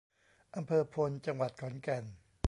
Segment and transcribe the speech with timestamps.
[0.55, 2.03] อำเภอพล จังหวัดขอนแก่น